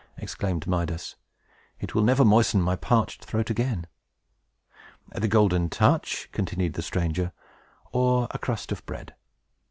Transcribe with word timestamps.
exclaimed 0.17 0.65
Midas. 0.65 1.15
"It 1.79 1.93
will 1.93 2.01
never 2.01 2.25
moisten 2.25 2.59
my 2.59 2.75
parched 2.75 3.23
throat 3.23 3.51
again!" 3.51 3.85
"The 5.13 5.27
Golden 5.27 5.69
Touch," 5.69 6.27
continued 6.31 6.73
the 6.73 6.81
stranger, 6.81 7.33
"or 7.91 8.27
a 8.31 8.39
crust 8.39 8.71
of 8.71 8.83
bread?" 8.87 9.13